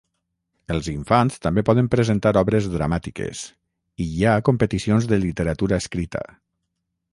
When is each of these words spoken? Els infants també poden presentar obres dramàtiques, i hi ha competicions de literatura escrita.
Els 0.75 0.87
infants 0.93 1.35
també 1.47 1.63
poden 1.67 1.89
presentar 1.95 2.31
obres 2.41 2.69
dramàtiques, 2.77 3.43
i 4.05 4.09
hi 4.17 4.27
ha 4.33 4.41
competicions 4.51 5.09
de 5.15 5.23
literatura 5.25 5.81
escrita. 5.85 6.27